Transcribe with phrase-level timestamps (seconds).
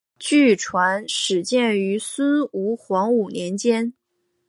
[0.17, 3.93] 据传始建于孙吴黄武年间。